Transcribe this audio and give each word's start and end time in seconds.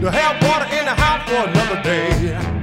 to 0.00 0.10
have 0.10 0.40
water 0.42 0.64
in 0.76 0.84
the 0.84 0.94
house 0.94 1.28
for 1.28 1.48
another 1.48 1.82
day. 1.82 2.57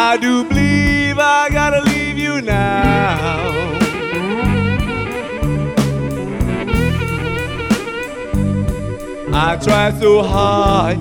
I 0.00 0.16
do 0.16 0.44
believe 0.44 1.18
I 1.18 1.48
gotta 1.50 1.80
leave 1.80 2.16
you 2.16 2.40
now. 2.40 3.50
I 9.34 9.56
tried 9.56 9.98
so 9.98 10.22
hard, 10.22 11.00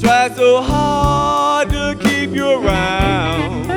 tried 0.00 0.34
so 0.34 0.60
hard 0.60 1.70
to 1.70 1.96
keep 2.02 2.30
you 2.30 2.50
around. 2.50 3.70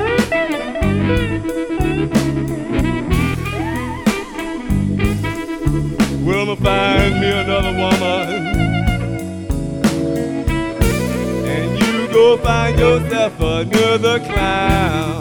I'ma 6.28 6.56
find 6.56 7.20
me 7.20 7.30
another 7.32 7.72
woman. 7.72 8.35
Find 12.46 12.78
yourself 12.78 13.40
another 13.40 14.20
clown. 14.20 15.15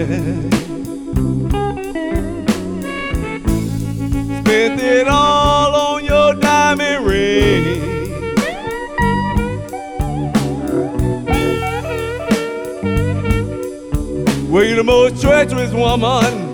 Spent 0.00 0.54
it 4.80 5.06
all 5.06 5.74
on 5.74 6.04
your 6.06 6.32
diamond 6.36 7.04
ring. 7.04 7.82
Well, 14.50 14.64
you're 14.64 14.76
the 14.76 14.84
most 14.84 15.20
treacherous 15.20 15.72
woman 15.72 16.48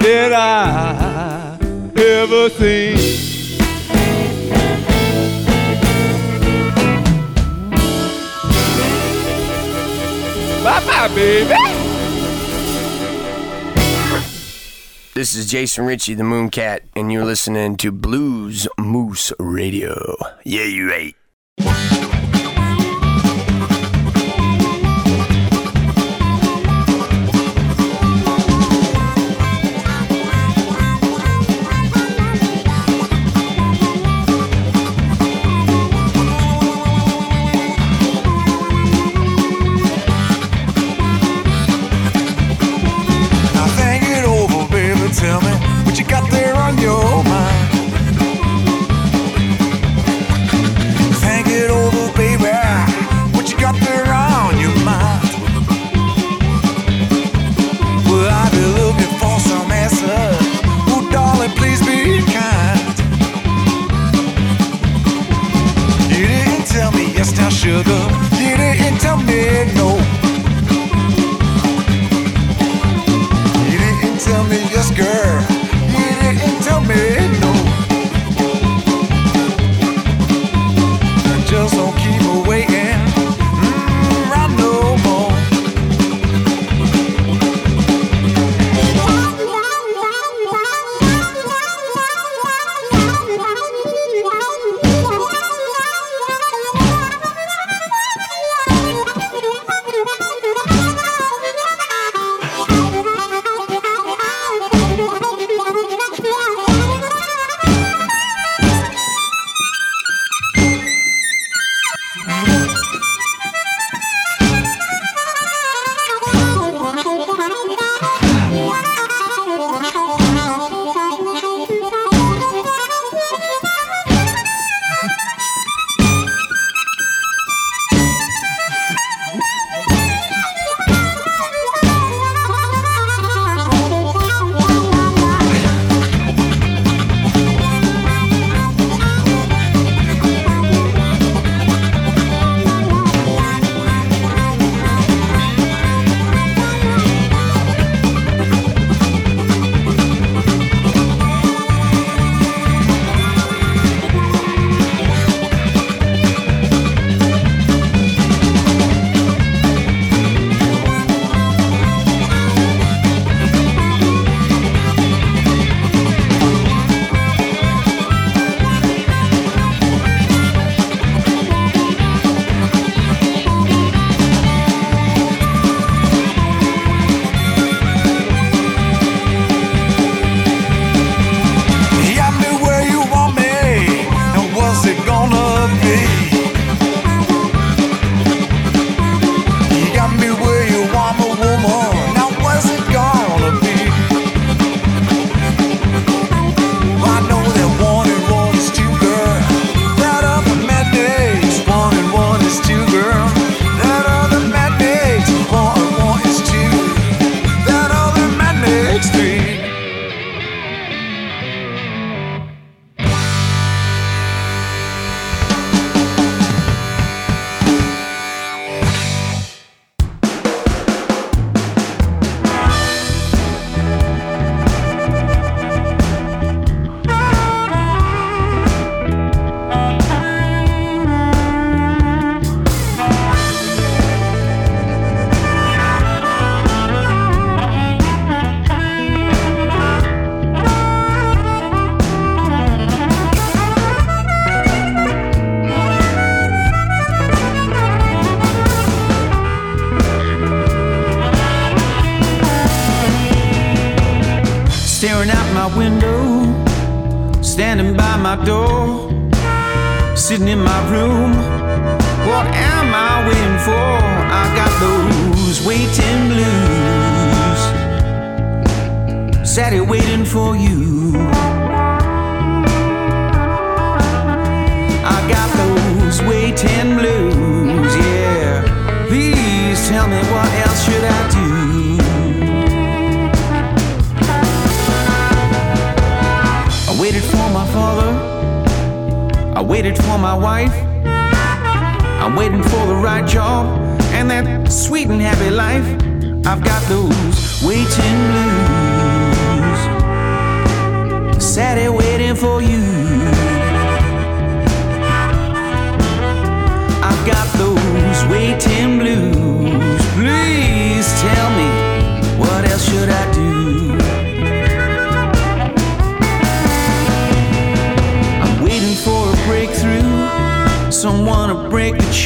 that 0.00 0.32
I 0.32 1.58
ever 1.96 2.50
seen. 2.50 3.25
Bye 10.66 10.84
bye, 10.84 11.06
baby. 11.14 11.54
This 15.14 15.36
is 15.36 15.48
Jason 15.48 15.86
Ricci, 15.86 16.14
the 16.14 16.24
Mooncat, 16.24 16.80
and 16.96 17.12
you're 17.12 17.24
listening 17.24 17.76
to 17.76 17.92
Blues 17.92 18.66
Moose 18.76 19.32
Radio. 19.38 20.16
Yeah, 20.42 20.64
you 20.64 20.92
ain't. 20.92 21.14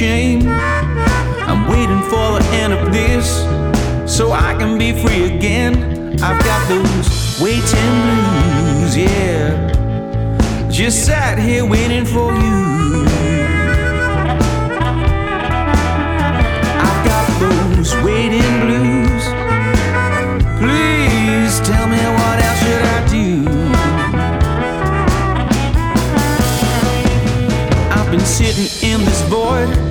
Chain. 0.01 0.49
I'm 0.49 1.69
waiting 1.69 2.01
for 2.09 2.39
the 2.39 2.49
end 2.53 2.73
of 2.73 2.91
this 2.91 3.45
so 4.11 4.33
I 4.33 4.55
can 4.59 4.79
be 4.79 4.93
free 4.93 5.25
again. 5.37 5.75
I've 6.23 6.43
got 6.43 6.67
those 6.71 7.39
waiting 7.39 7.93
blues, 8.05 8.97
yeah. 8.97 9.69
Just 10.71 11.05
sat 11.05 11.39
here 11.39 11.67
waiting 11.67 12.07
for 12.07 12.33
you. 12.33 13.05
I've 16.87 17.03
got 17.05 17.27
those 17.39 17.95
waiting 17.97 18.53
blues. 18.65 19.25
Please 20.63 21.61
tell 21.61 21.87
me 21.87 22.01
what 22.17 22.37
else 22.47 22.61
should 22.65 22.85
I 22.97 23.01
do? 23.19 23.29
I've 27.93 28.11
been 28.11 28.21
sitting 28.21 28.71
in 28.91 29.05
this 29.05 29.21
void, 29.29 29.90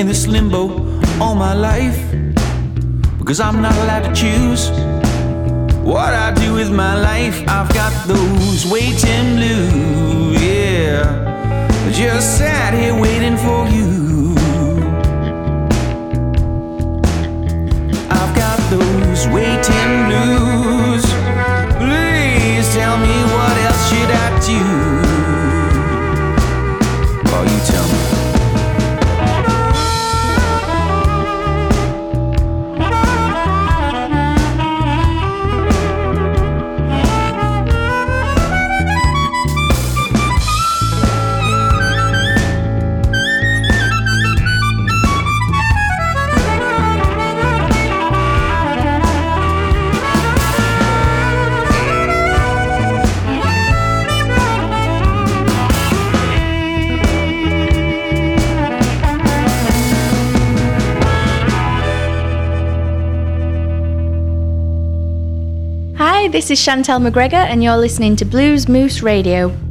in 0.00 0.06
this 0.06 0.26
limbo 0.26 0.62
all 1.20 1.34
my 1.34 1.52
life. 1.52 2.00
Because 3.18 3.38
I'm 3.38 3.60
not 3.60 3.74
allowed 3.82 4.04
to 4.08 4.14
choose 4.14 4.70
what 5.84 6.14
I 6.14 6.32
do 6.32 6.54
with 6.54 6.70
my 6.72 6.94
life. 6.98 7.38
I've 7.46 7.72
got 7.74 7.92
those 8.08 8.64
waiting 8.64 9.36
blues, 9.36 10.42
yeah. 10.42 11.04
Just 11.92 12.38
sat 12.38 12.72
here 12.72 12.98
waiting 12.98 13.36
for 13.36 13.68
you. 13.68 14.32
I've 18.18 18.34
got 18.34 18.58
those 18.70 19.28
waiting 19.28 19.92
blues. 20.08 21.04
Please 21.76 22.66
tell 22.74 22.96
me 22.96 23.16
what 23.34 23.54
else 23.66 23.82
should 23.90 24.10
I 24.24 24.28
do? 24.46 24.79
This 66.30 66.50
is 66.50 66.60
Chantel 66.60 67.04
McGregor, 67.04 67.34
and 67.34 67.62
you're 67.62 67.76
listening 67.76 68.14
to 68.16 68.24
Blues 68.24 68.68
Moose 68.68 69.02
Radio. 69.02 69.69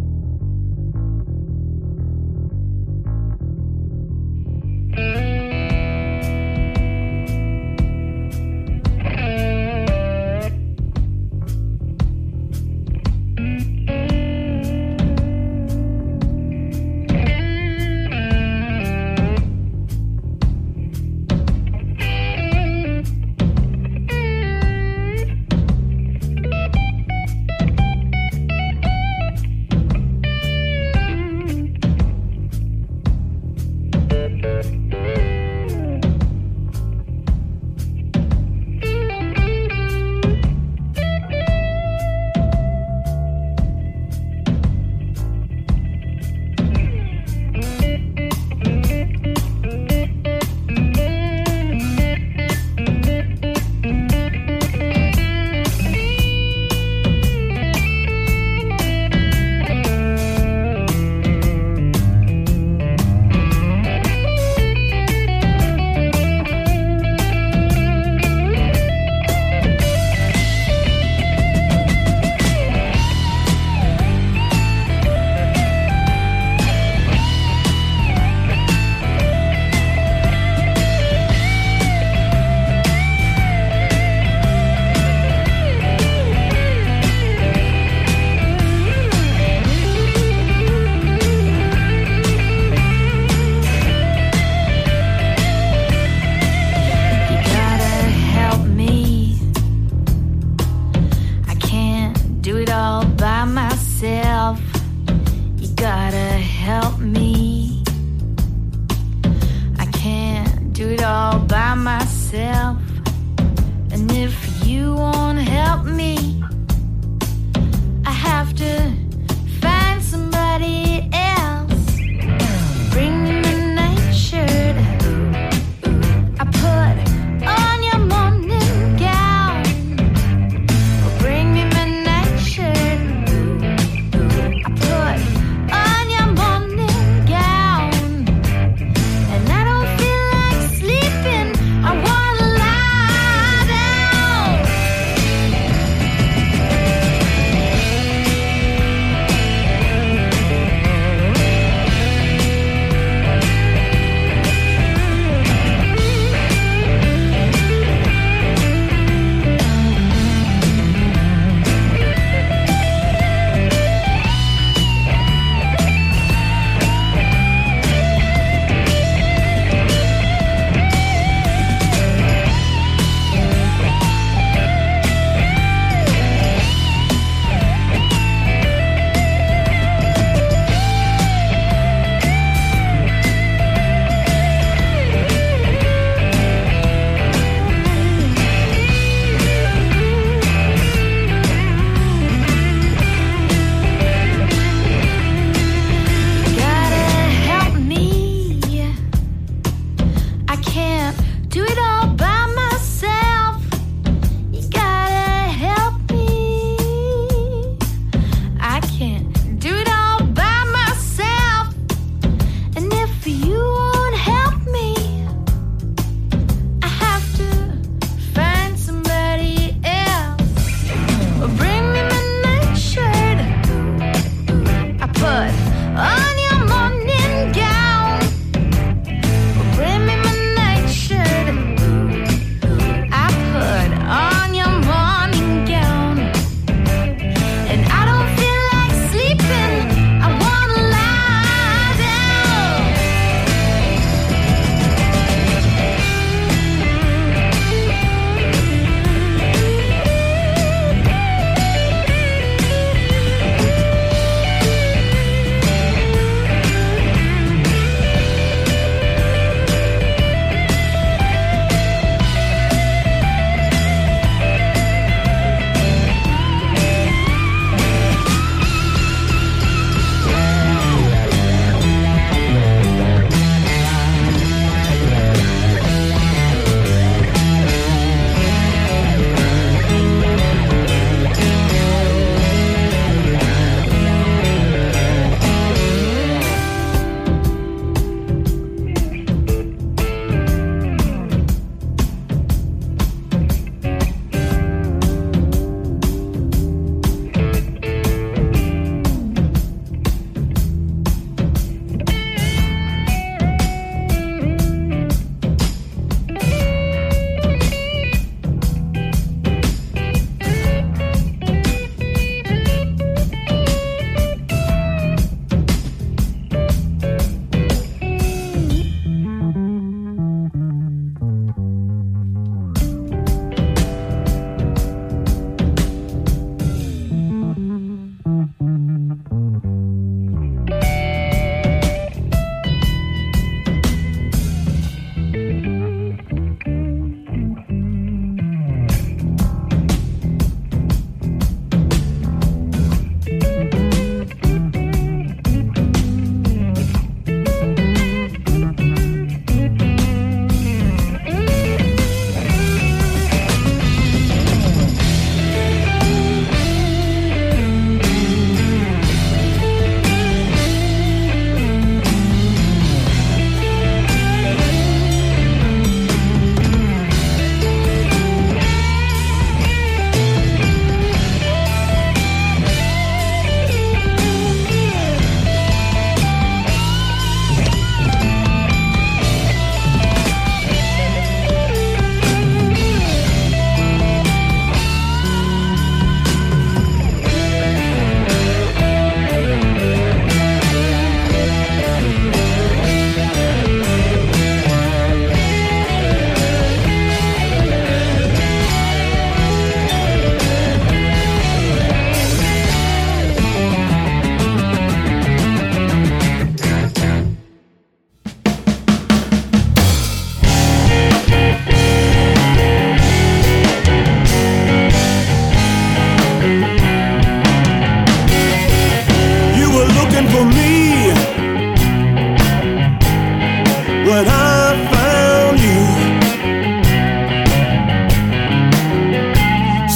when 424.10 424.26
I 424.28 424.74
found 424.94 425.60
you. 425.60 425.80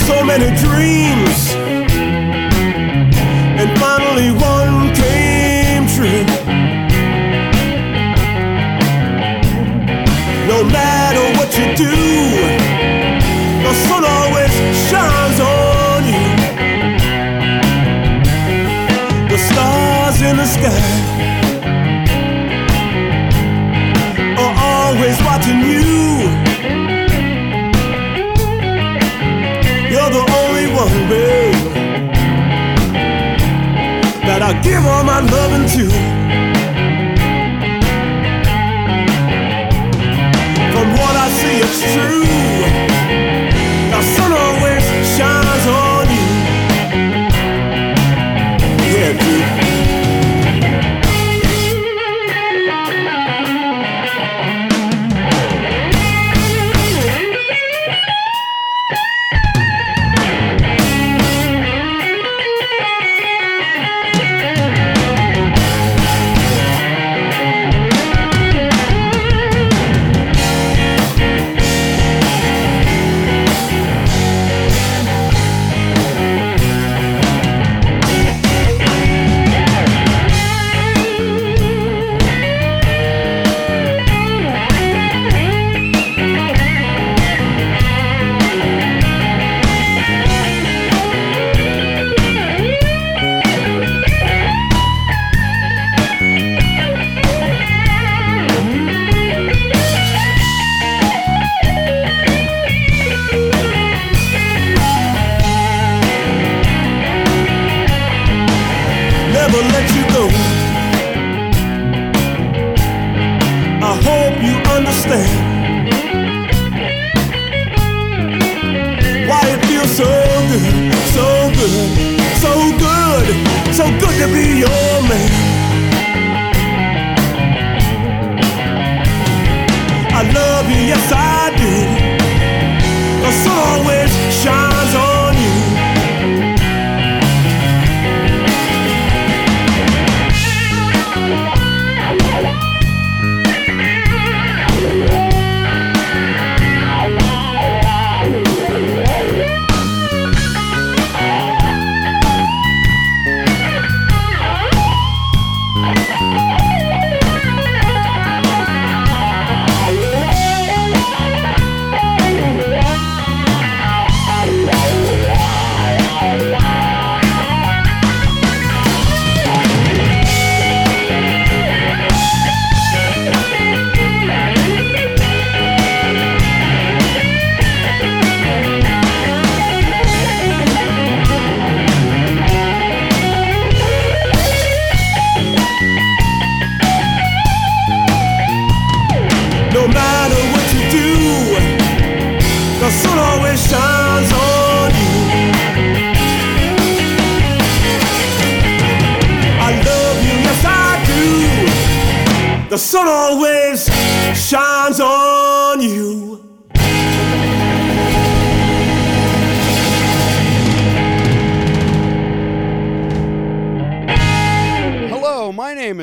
So 0.06 0.24
many 0.24 0.56
dreams. 0.58 0.73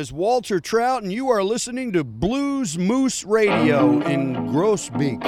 is 0.00 0.10
Walter 0.10 0.60
Trout, 0.60 1.02
and 1.02 1.12
you 1.12 1.28
are 1.28 1.44
listening 1.44 1.92
to 1.92 2.02
Blues 2.02 2.78
Moose 2.78 3.22
Radio 3.22 4.00
in 4.00 4.34
Groesbeek. 4.48 5.20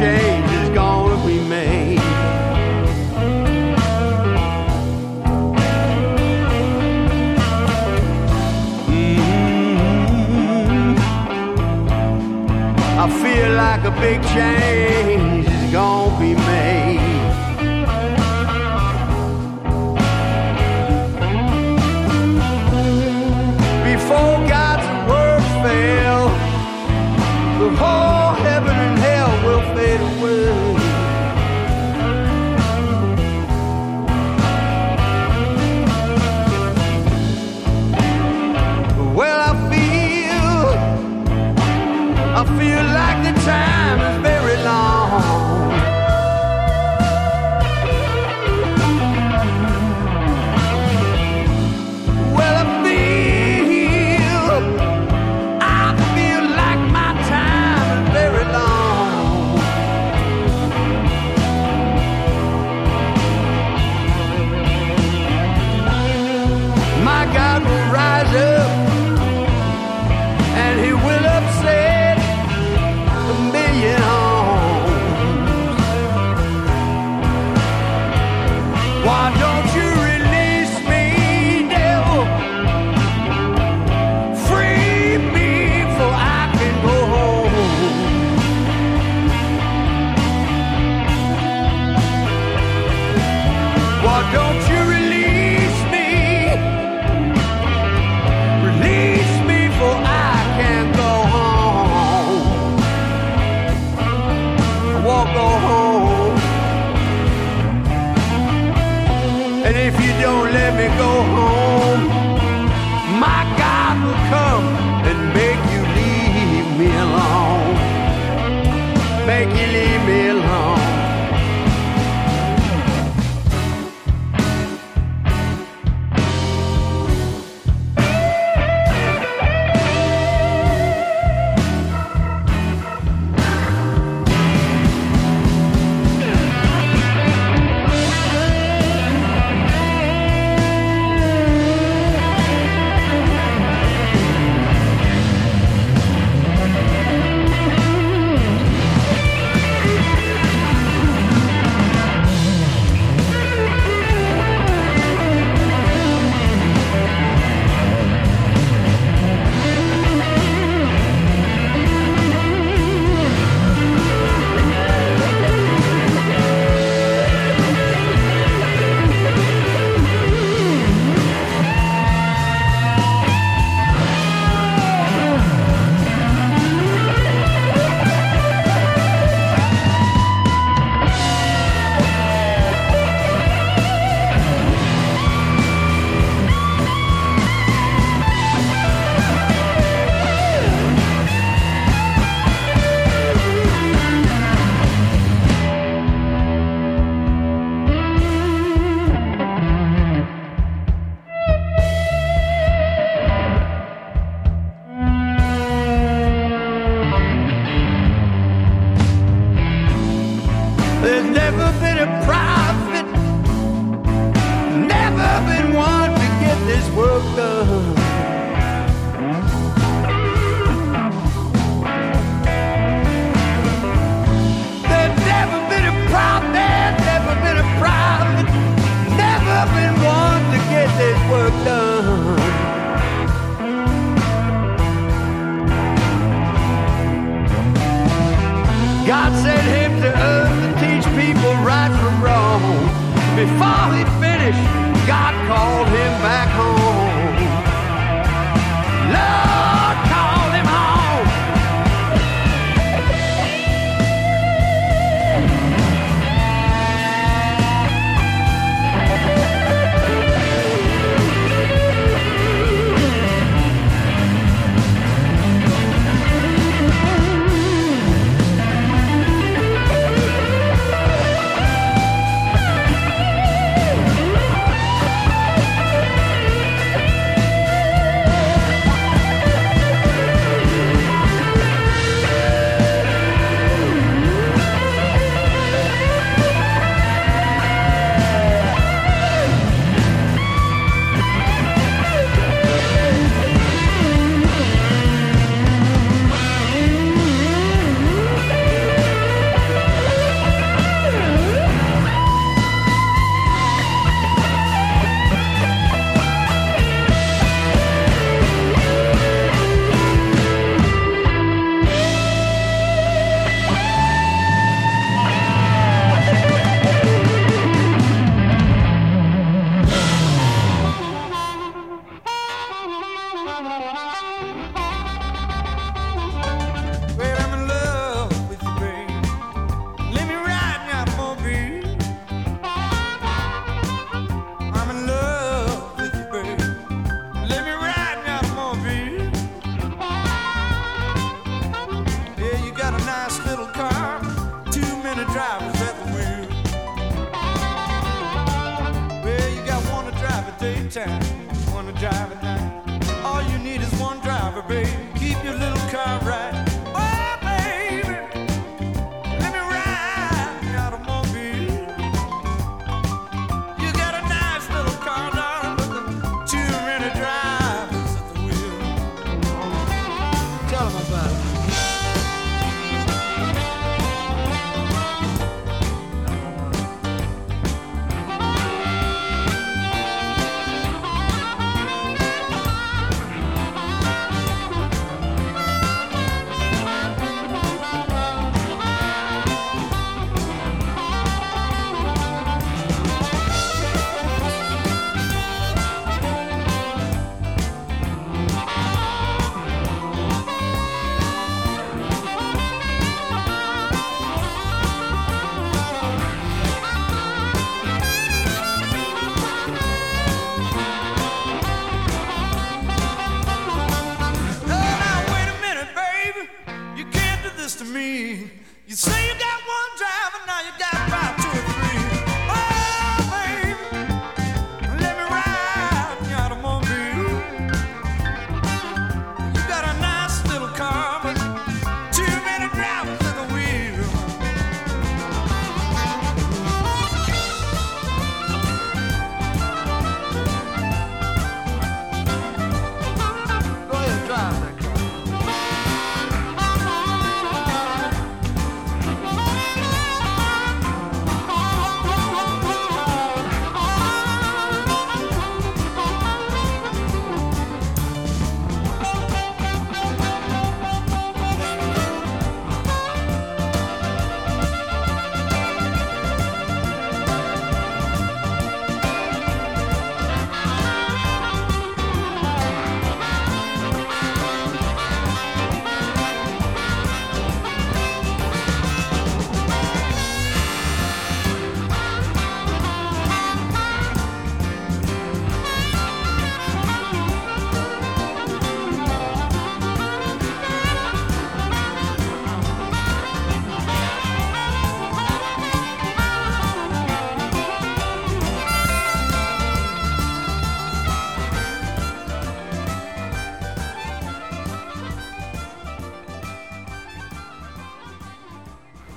change 0.00 0.50
is 0.62 0.70
gonna 0.70 1.18
be 1.26 1.38
made. 1.46 1.98
Mm-hmm. 8.88 9.78
I 12.98 13.06
feel 13.22 13.50
like 13.64 13.84
a 13.84 13.90
big 14.00 14.22
change 14.34 15.46
is 15.46 15.70
gonna. 15.70 15.99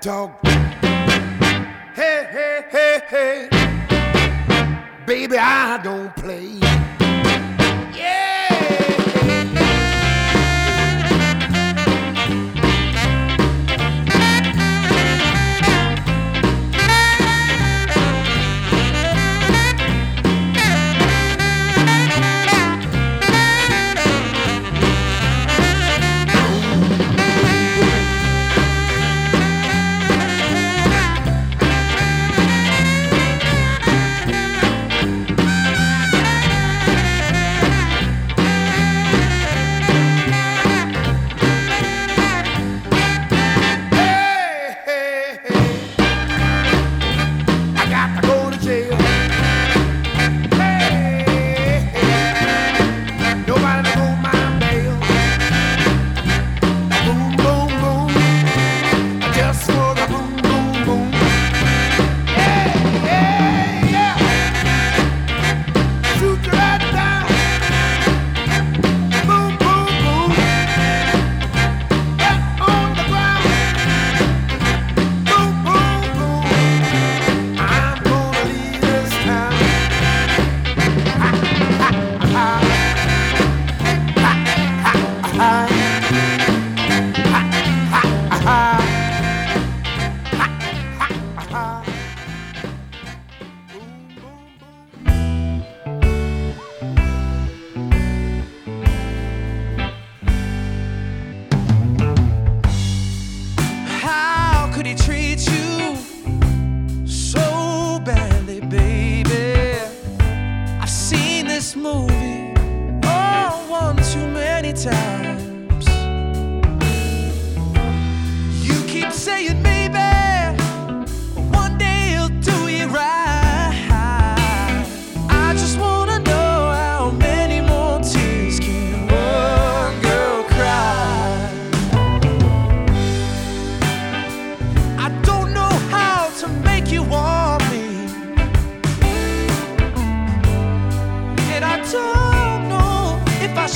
Talk 0.00 0.49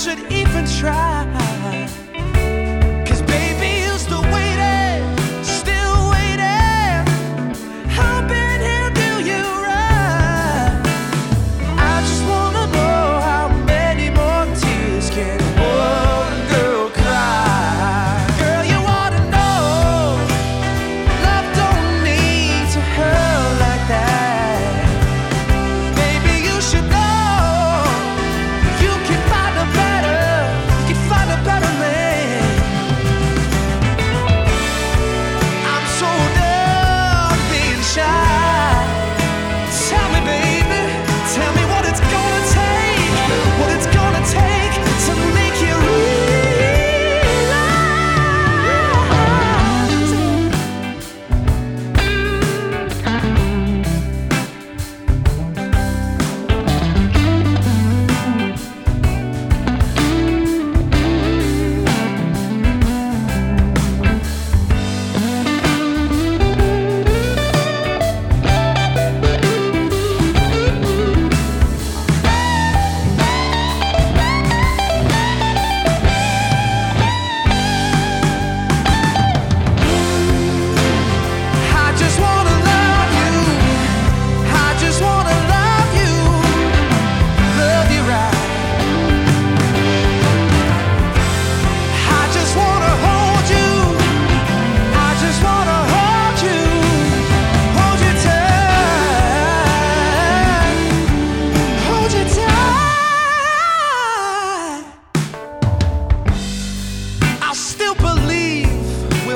should 0.05 0.31
even 0.31 0.67
try. 0.67 1.43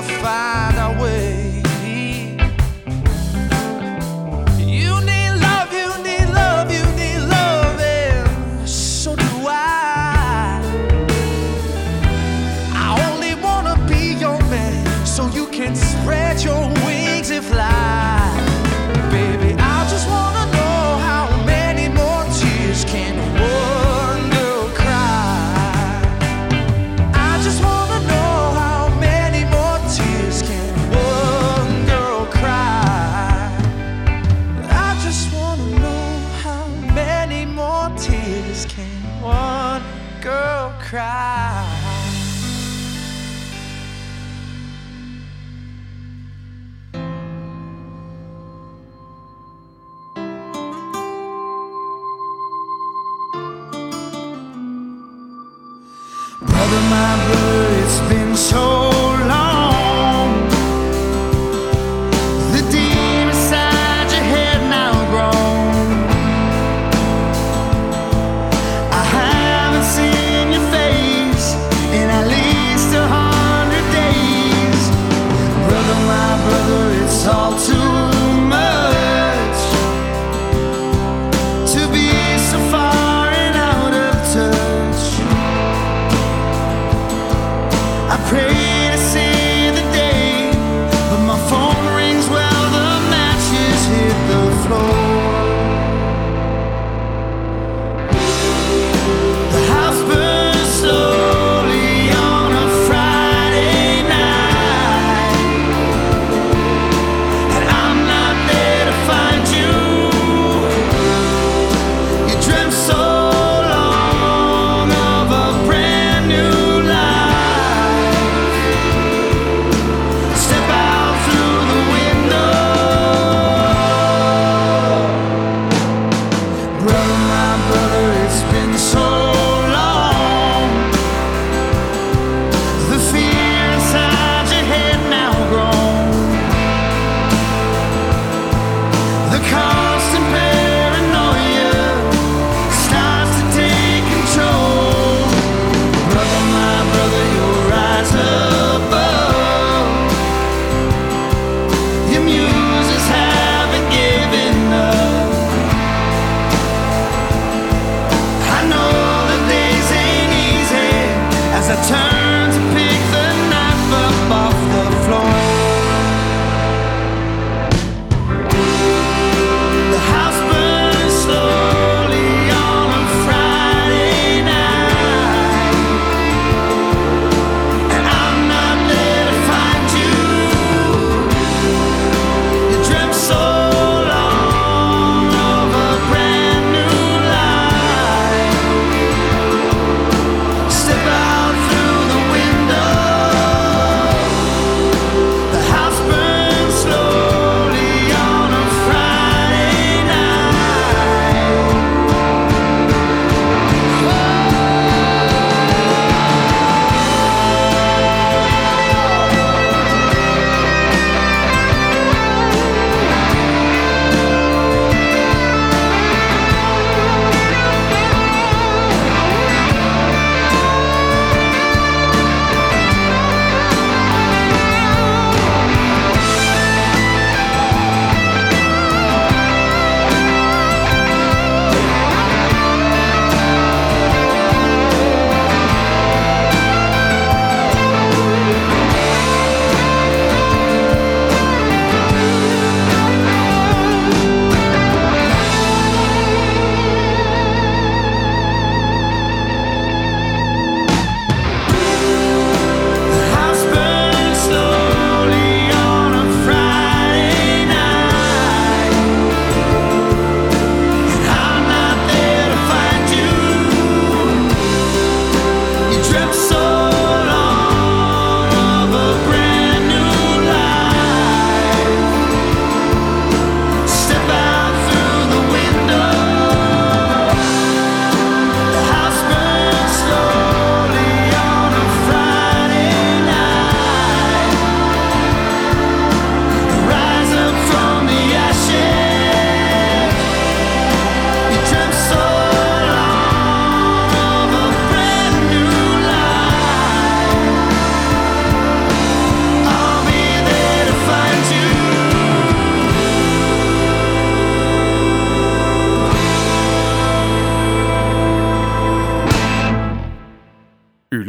we'll 0.01 0.09
find 0.21 0.79
our 0.79 1.03
way. 1.03 1.48